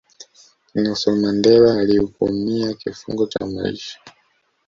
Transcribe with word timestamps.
nelson 0.75 1.15
mandela 1.19 1.73
alihukumia 1.77 2.73
kifungo 2.73 3.27
cha 3.27 3.45
maisha 3.45 3.99